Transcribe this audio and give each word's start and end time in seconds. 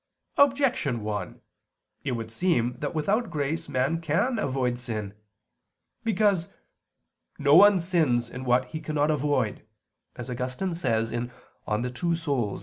Objection 0.37 1.03
1: 1.03 1.39
It 2.03 2.13
would 2.13 2.31
seem 2.31 2.73
that 2.79 2.95
without 2.95 3.29
grace 3.29 3.69
man 3.69 4.01
can 4.01 4.39
avoid 4.39 4.79
sin. 4.79 5.13
Because 6.03 6.49
"no 7.37 7.53
one 7.53 7.79
sins 7.79 8.27
in 8.27 8.43
what 8.43 8.65
he 8.69 8.79
cannot 8.79 9.11
avoid," 9.11 9.63
as 10.15 10.27
Augustine 10.27 10.73
says 10.73 11.11
(De 11.11 11.89
Duab. 11.91 12.59